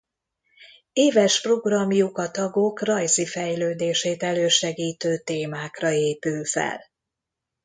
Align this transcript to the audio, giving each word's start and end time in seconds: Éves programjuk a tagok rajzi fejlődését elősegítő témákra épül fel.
Éves 0.93 1.41
programjuk 1.41 2.17
a 2.17 2.31
tagok 2.31 2.81
rajzi 2.85 3.25
fejlődését 3.25 4.23
elősegítő 4.23 5.17
témákra 5.17 5.91
épül 5.91 6.45
fel. 6.45 6.81